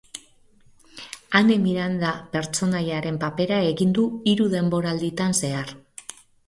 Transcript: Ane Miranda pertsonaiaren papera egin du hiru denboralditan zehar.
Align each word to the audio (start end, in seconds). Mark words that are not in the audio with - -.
Ane 1.41 1.57
Miranda 1.67 2.13
pertsonaiaren 2.37 3.23
papera 3.27 3.63
egin 3.75 3.95
du 4.01 4.09
hiru 4.33 4.53
denboralditan 4.59 5.41
zehar. 5.43 5.81